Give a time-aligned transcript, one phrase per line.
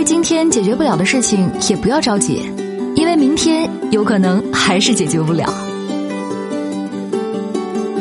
[0.00, 2.50] 对今天解决不了的事情也不要着急，
[2.96, 5.44] 因为明天有可能还是解决不了。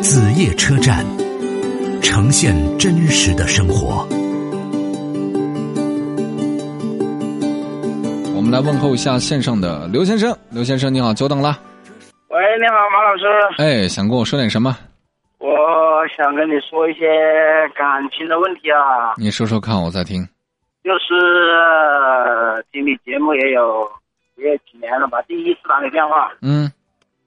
[0.02, 1.06] 子夜车站，
[2.02, 4.08] 呈现真实的生活。
[8.34, 10.34] 我们来问候一下线上的刘先生。
[10.52, 11.60] 刘先生，你好，久等了。
[12.30, 13.26] 喂，你好，马老师。
[13.58, 14.74] 哎，想跟我说点什么？
[15.40, 15.50] 我
[16.18, 17.00] 想跟你说一些
[17.76, 19.16] 感情的问题啊。
[19.18, 20.26] 你说说看，我在听。
[20.84, 23.90] 就是呃听你节目也有
[24.36, 26.72] 也有几年了吧，第一次打你电话，嗯，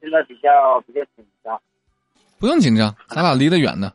[0.00, 1.60] 现在比较比较紧张。
[2.40, 3.92] 不用紧张，咱俩离得远呢。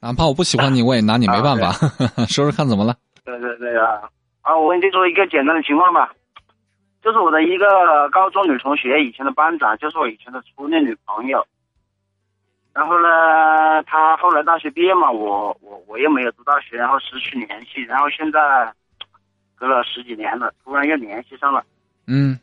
[0.00, 1.72] 哪怕我不喜欢你，我也拿你没办法。
[2.26, 2.94] 说说看怎么了？
[3.24, 4.02] 对对对啊！
[4.42, 6.12] 啊，我跟你说一个简单的情况吧，
[7.02, 11.46] 就是我的一个高中女同学，以前的班长，就是我以前的初恋女朋友。
[12.74, 18.40] 然后呢，她后来大学毕业嘛，我我我又没有读大学，然后失去联系，然后现在
[19.62, 21.64] 隔了十几年了，突然又联系上了。
[22.08, 22.36] 嗯，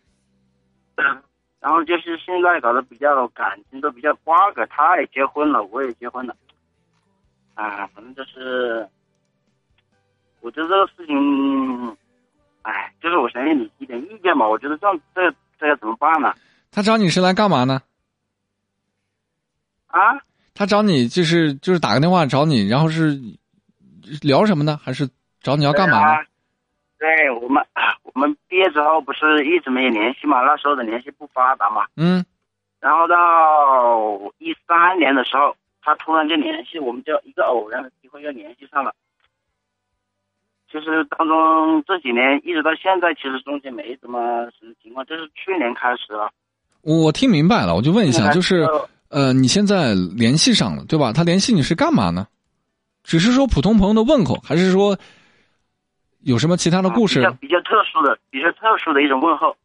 [1.59, 6.34] 然后就是现在搞得比较感情都比较瓜葛，他也结婚了，我也结婚了，
[7.56, 8.88] 啊，反正就是，
[10.40, 11.97] 我觉得这个事情，
[12.62, 16.34] 哎，就是我想给你提点意见嘛，我觉得这样这这要怎么办呢？
[16.72, 17.81] 他找你是来干嘛呢？
[19.88, 20.00] 啊，
[20.53, 23.20] 他找你就是就是打个电话找你，然后是
[24.22, 24.80] 聊什么呢？
[24.81, 25.09] 还是
[25.42, 26.06] 找你要干嘛呢？
[26.14, 26.25] 啊？
[27.00, 27.64] 对我们，
[28.03, 32.23] 我们毕业之后不是一直没有联系嘛，那时候的联系不发达嘛，嗯
[32.81, 38.94] 然后到一三年的时候，他突然就联系，我们就一个偶然的机会又联系上了。
[40.72, 46.30] 其实当中这几年一直到现在，其实中间没什么什么情况，就是去年开始了。
[46.81, 48.66] 我听明白了，我就问一下，就是
[49.09, 51.11] 呃，你现在联系上了，对吧？
[51.11, 52.28] 他联系你是干嘛呢？
[53.03, 54.97] 只是说普通朋友的问候，还是说
[56.22, 57.22] 有什么其他的故事？
[57.22, 59.56] 啊比较比较特殊的、比较特殊的一种问候。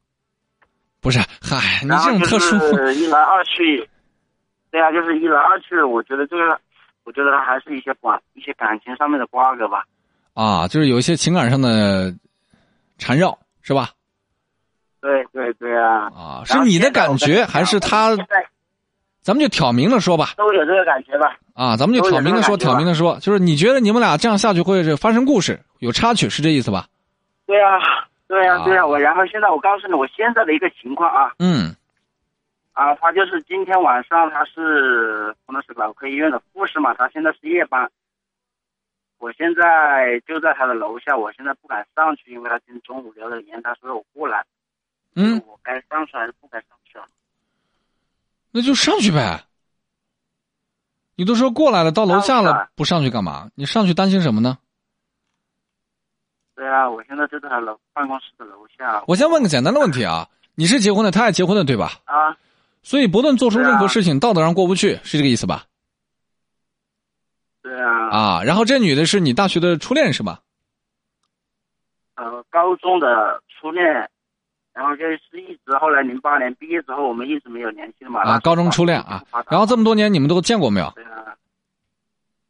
[1.01, 3.89] 不是，嗨，你这种特殊，是一来二去，
[4.71, 6.59] 对啊，就是一来二去，我觉得这个，
[7.05, 9.85] 我觉得还是一些关一些感情上面的瓜葛吧。
[10.33, 12.15] 啊，就是有一些情感上的
[12.97, 13.91] 缠绕，是吧？
[15.01, 16.09] 对对对啊！
[16.17, 18.17] 啊，是你的感觉，还是他？
[19.25, 20.35] 咱们就挑明了说吧。
[20.37, 21.35] 都有这个感觉吧？
[21.55, 26.87] 啊，咱们就挑明了说，挑明了说，就是你觉得你们俩这样下去会是发生故事，有插曲，是这意思吧？
[27.47, 27.79] 对啊，
[28.29, 28.87] 对啊，啊对啊！
[28.87, 31.75] 我然后现在我告诉你我现在的一个情况啊嗯
[32.75, 37.91] 啊，他就是今天晚上他是可能是脑科医院的护士嘛，他现在是夜班。
[39.19, 44.45] 我现在就在他的楼下，我现在不敢上去，因为他今天中午留了言，他说我过来，
[45.17, 47.07] 嗯，我该上去还是不该上去啊？
[48.57, 49.45] 那就上去呗。
[51.17, 53.51] 你都说过来了，到楼下了，不上去干嘛？
[53.57, 54.59] 你上去担心什么呢？
[56.55, 59.03] 对啊，我现在就在他楼办公室的楼下。
[59.09, 61.95] 我先问个简单的问题啊，你是结婚的，他也结婚的，对吧？
[62.05, 62.37] 啊，
[62.85, 65.65] 所以不论做出任何事情，道德上过不去，是这个意思吧？
[67.61, 70.43] 对啊，啊，然后这女的是你大学的初恋是吧？
[72.15, 74.09] 呃，高中的初恋，
[74.75, 78.23] 然后就是一直后来零八年毕业之后，我们一直没有联系了嘛。
[78.23, 80.93] 啊，高中初恋啊，然后这么多年你们都见过没有？
[80.97, 81.37] 对啊，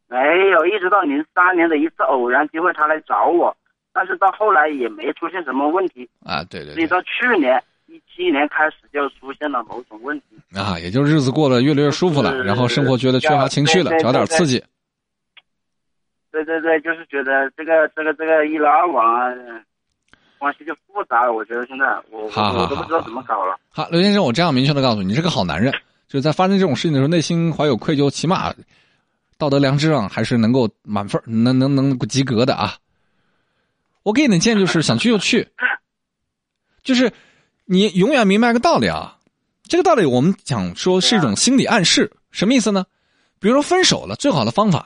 [0.07, 3.55] 没有，一直到零三年的一次偶然机会，他来找我，
[3.93, 10.25] 但是到后来也没出现什么问题，啊，对对对，所以到去年一七年开始就出现了某种问题。
[10.55, 14.63] 啊，也就日子过得越来越舒服了，是然后生活觉得缺乏情趣了，找点刺激。
[16.31, 19.31] 对对对，就是觉得这个这个这个一来二往啊，
[20.37, 21.33] 关系就复杂了。
[21.33, 23.57] 我觉得现在我我都不知道怎么搞了。
[23.69, 25.71] 好，刘先生，我这样明确的告诉你，你是个好男人，
[26.07, 28.53] 就是在发生这种事情的时候，内心怀有愧疚，起码
[29.37, 32.75] 道德良知上还是能够满分，能能能及格的啊。
[34.03, 35.47] 我给你的建议就是想去就去，
[36.83, 37.11] 就是
[37.65, 39.17] 你永远明白个道理啊。
[39.63, 42.85] 这个道理我们讲说是一种心理暗示，什么意思呢？
[43.39, 44.85] 比如说分手了，最好的方法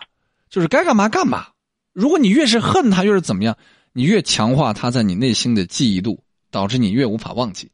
[0.49, 1.47] 就是该干嘛干嘛。
[1.91, 3.57] 如果你越是恨他，越是怎么样，
[3.99, 7.69] 你越强化他在你内心的记忆度，导致你越无法忘记。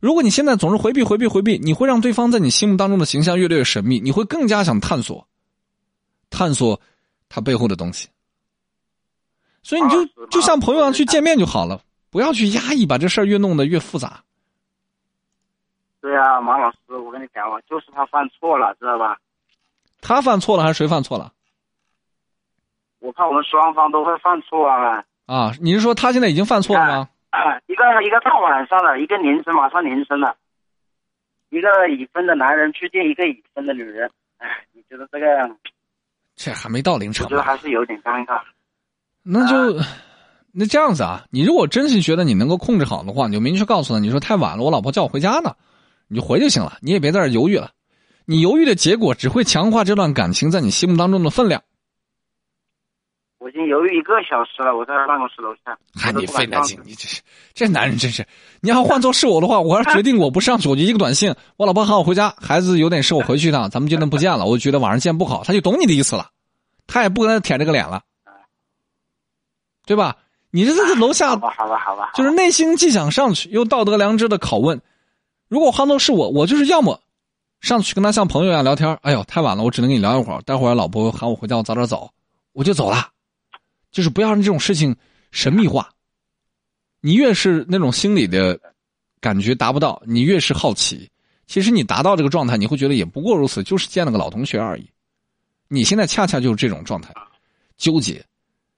[0.00, 5.28] 如果你现在总是回避、回避、回避，你会让对方在你心目当中的形象越来越神秘，你会更加想探索，
[6.30, 6.80] 探索
[7.28, 8.08] 他背后的东西。
[9.62, 14.24] 所以你就就像朋友一样去见面就好了，不要去压抑，把这事儿越弄得越复杂。
[16.00, 19.18] 对啊，马老师，我跟你讲啊，就是他犯错了，知道吧？
[20.00, 21.30] 他犯错了还是谁犯错了？
[23.00, 25.04] 我怕我们双方都会犯错啊。
[25.30, 27.08] 啊，你是说他现在已经犯错了吗？
[27.30, 27.38] 啊，
[27.68, 30.34] 一个一个大晚上的，一个凌晨马上凌晨了，
[31.50, 35.26] 一个已婚的男人去见一个已婚的女人，哎，你觉得这个？
[36.34, 37.44] 这还没到凌晨我觉得？
[37.44, 38.40] 还是有点尴尬。
[39.22, 39.80] 那就
[40.50, 45.54] 那这样子啊，你如果真心觉得你能够控制好的话，你就明确告诉他，你说太晚了，我老婆叫我回家呢，
[46.08, 47.70] 你就回就行了，你也别在这犹豫了。
[48.24, 51.62] 你犹豫的结果只会强化这段感情在你心目当中的分量。
[53.50, 55.76] 我已经犹豫一个小时了，我在办公室楼下。
[55.92, 57.20] 还你费那劲，你这是
[57.52, 58.24] 这男人真是。
[58.60, 64.44] 你要换做是我的话，我要决定我不上去，我就一个短信，我老婆喊我回家，孩子有点事，我回去一趟，咱们就能不见了。
[64.44, 66.30] 我觉得晚上见不好，他就懂你的意思了，
[66.86, 68.02] 他也不跟他舔这个脸了，
[69.84, 70.16] 对吧？
[70.52, 74.80] 你这是楼下，好吧，好吧，好吧，就是内心既想上去，又道德良知的拷问。
[75.48, 77.00] 如果换做是我，我就是要么
[77.60, 82.10] 上去跟他像朋友一样聊天，哎呦，太晚了，我只能跟你聊一会儿，待会儿老婆喊我回家，我早点走，
[82.52, 83.08] 我就走了。
[83.90, 84.94] 就是不要让这种事情
[85.30, 85.90] 神秘化。
[87.00, 88.60] 你越是那种心理的
[89.20, 91.10] 感觉达不到，你越是好奇。
[91.46, 94.88] 其实你达到这个状态，你会觉得也不过如此，就是见了个老同学而已。
[95.68, 97.12] 你现在恰恰就是这种状态，
[97.76, 98.24] 纠结，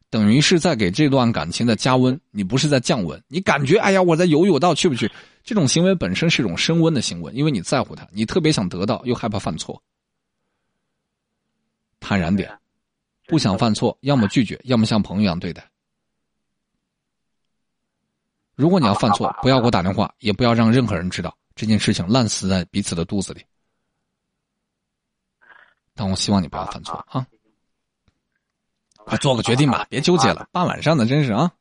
[0.08, 3.22] 等于是在给这段感情的加温，你不是在降温。
[3.28, 5.10] 你感觉哎呀，我在犹豫，我到底去不去？
[5.42, 9.82] 这种行为本身是一种升温的行为，因为你在乎他，你特别想得到，又害怕犯错，
[11.98, 12.61] 坦然点。
[13.26, 15.68] 不想犯错，要么拒绝，要么像朋友一样对待。
[18.54, 23.44] 如果你要犯错，不要给我打电话，也不要让任何人知道这件事情，烂死在彼此的肚子里。
[25.94, 27.26] 但我希望你不要犯错啊！
[29.04, 31.52] 快做个决定吧，别纠结了，大晚上的真是啊！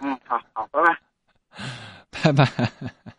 [0.00, 3.12] 嗯，好好，拜拜，拜拜。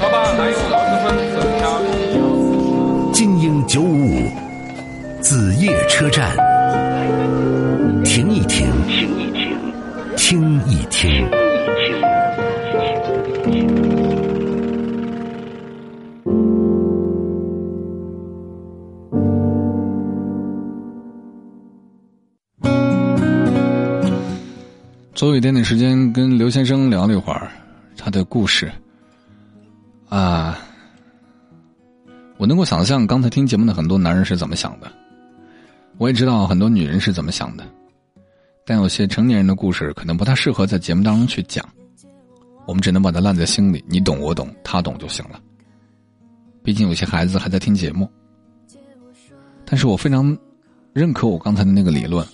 [0.00, 1.62] 老板，还有老师粉整条。
[3.12, 4.30] 精英九五五，
[5.20, 6.36] 子夜车站，
[8.04, 9.50] 停一停，停一停，
[10.16, 11.28] 听一听。
[25.14, 27.50] 最后一点点时间，跟刘先生聊了一会儿
[27.96, 28.70] 他的故事。
[30.08, 30.58] 啊，
[32.36, 34.90] 我能够想象刚才听节目的很多男人是怎么想的，
[35.98, 37.64] 我也知道很多女人是怎么想的，
[38.64, 41.66] 但有些成年人的故事可能不太适合在节目当中去讲，
[42.66, 45.40] 我们只能把它烂在心里，你懂我懂，他懂就行了。
[46.62, 48.10] 毕竟有些孩子还在听节目，
[49.64, 50.36] 但是我非常
[50.92, 52.26] 认可我刚才的那个理论。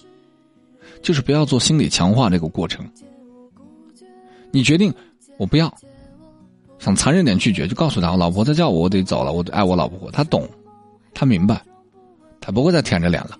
[1.02, 2.82] 就是不要做心理强化这个过程。
[4.50, 4.90] 你决定
[5.36, 5.70] 我不要，
[6.84, 10.46] 想残忍点拒绝，就告诉他，我老婆在叫我，我得走了，我得爱我老婆，他懂，
[11.14, 11.58] 他明白，
[12.42, 13.38] 他不会再舔着脸了。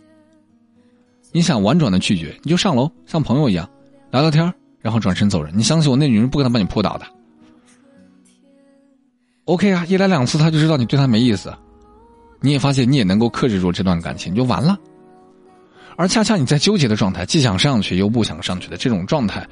[1.31, 3.69] 你想婉转的拒绝，你就上楼，像朋友一样
[4.11, 4.51] 聊聊天，
[4.81, 5.53] 然后转身走人。
[5.55, 7.05] 你相信我，那女人不可能把你扑倒的。
[9.45, 11.55] OK 啊，一来两次，他就知道你对他没意思，
[12.41, 14.79] 你也发现你也能够克制住这段感情，就完了。
[15.97, 19.47] 而恰恰你在纠结的状态，既想上去又不想上去的这种状态，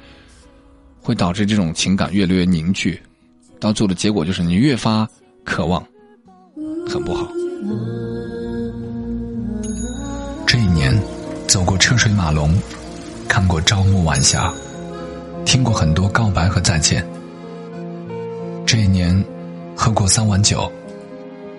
[0.99, 2.99] 会导致这种情感越来越凝聚，
[3.63, 5.07] 到最后的结果就是你越发
[5.45, 5.81] 渴望，
[6.85, 7.25] 很不好。
[10.45, 10.93] 这一年，
[11.47, 12.53] 走过车水马龙，
[13.25, 14.53] 看过朝暮晚霞，
[15.45, 17.07] 听过很多告白和再见。
[18.65, 19.23] 这一年，
[19.77, 20.69] 喝过三碗酒，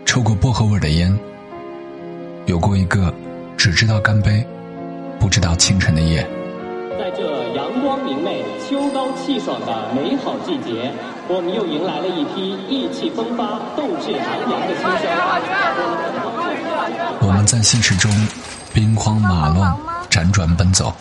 [0.04, 1.18] 抽过薄荷味的烟，
[2.44, 3.12] 有过一个
[3.56, 4.46] 只知道干杯。
[5.18, 6.20] 不知道清晨的夜，
[6.98, 7.22] 在这
[7.54, 10.92] 阳光明媚、秋高气爽的美好季节，
[11.26, 15.08] 我们又迎来了一批意气风发、斗志昂扬的新生。
[17.20, 18.10] 我们在现实中
[18.74, 19.74] 兵荒马乱、
[20.10, 20.94] 辗转奔走，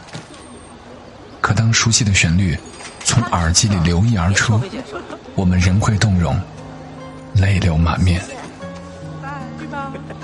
[1.42, 2.58] 可当熟悉的旋律
[3.04, 4.60] 从耳机里流溢而出，
[5.36, 6.40] 我们仍会动容，
[7.36, 8.22] 泪流满面。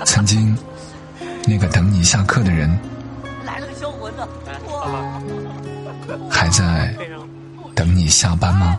[0.04, 0.56] 曾经，
[1.44, 2.74] 那个等你下课的人。
[6.30, 6.94] 还在
[7.74, 8.78] 等你下班吗？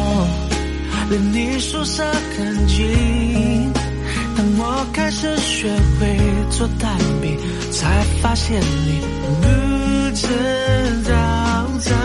[1.11, 3.73] 离你宿舍很近。
[4.37, 6.17] 当我开始学会
[6.49, 7.37] 做蛋饼，
[7.69, 9.01] 才发现你
[9.41, 9.47] 不
[10.15, 10.25] 吃
[11.03, 11.11] 早
[11.79, 11.97] 餐。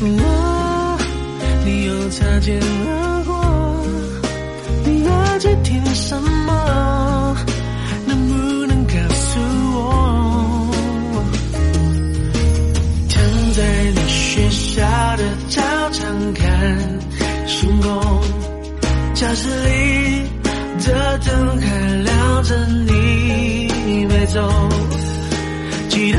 [0.00, 0.98] 我，
[1.64, 3.34] 你又擦肩而过，
[4.84, 7.36] 那几天什么？
[8.06, 9.40] 能不能告诉
[9.74, 9.80] 我？
[13.08, 13.20] 躺
[13.54, 14.82] 在你学校
[15.16, 17.00] 的操场看
[17.48, 17.90] 星空，
[19.22, 20.24] 教室里
[20.84, 21.66] 的灯还
[22.02, 24.68] 亮着，你没走。
[25.88, 26.18] 记得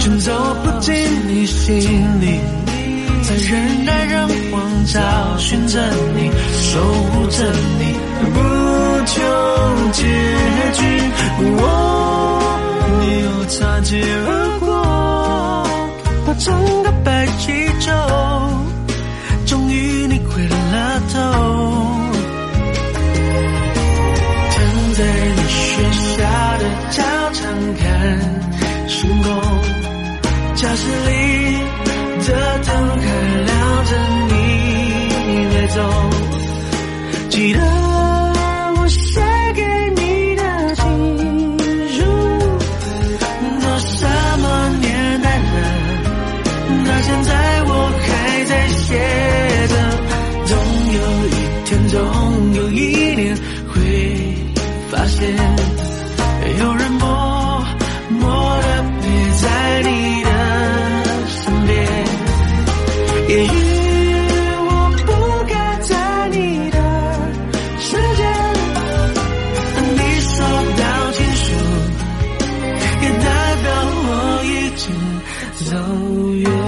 [0.00, 0.32] 却走
[0.64, 0.94] 不进
[1.28, 1.76] 你心
[2.22, 2.40] 里，
[3.22, 4.98] 在人来人往找
[5.36, 5.78] 寻着
[6.16, 6.30] 你，
[6.62, 7.44] 守护着
[7.78, 7.92] 你，
[8.32, 8.40] 不
[9.04, 9.20] 求
[9.92, 10.02] 结
[10.72, 10.80] 局。
[11.42, 11.62] 我，
[13.02, 14.68] 你又擦肩而过，
[16.26, 17.92] 我整个白气球，
[19.44, 21.14] 终于你回了头。
[24.50, 24.58] 站
[24.94, 24.98] 在
[25.36, 25.60] 你学
[25.92, 26.18] 校
[26.58, 26.98] 的操
[27.34, 27.40] 场
[27.76, 27.84] 看
[28.88, 29.49] 星空。
[30.60, 30.92] 教室里
[32.26, 32.30] 的
[32.66, 32.68] 灯
[33.00, 33.04] 还
[33.46, 33.50] 亮
[33.86, 33.90] 着，
[34.28, 34.32] 你
[35.48, 35.76] 没走。
[37.30, 37.58] 记得
[38.76, 39.18] 我写
[39.54, 39.62] 给
[39.96, 40.84] 你的情
[41.88, 42.04] 书，
[43.62, 44.04] 都什
[44.42, 45.56] 么年代了，
[46.86, 47.30] 到现在
[47.62, 48.84] 我还在写
[49.66, 49.74] 着。
[50.44, 50.52] 总
[50.92, 51.28] 有一
[51.64, 51.96] 天，总
[52.52, 52.78] 有一
[53.16, 53.34] 年
[53.72, 53.74] 会
[54.90, 55.24] 发现，
[75.64, 75.76] 走
[76.36, 76.59] 远。